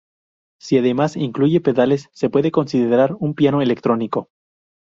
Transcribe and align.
Si 0.59 0.79
además 0.79 1.15
incluye 1.15 1.61
pedales, 1.61 2.09
se 2.11 2.31
puede 2.31 2.49
considerar 2.49 3.15
un 3.19 3.35
piano 3.35 3.61
electrónico. 3.61 4.31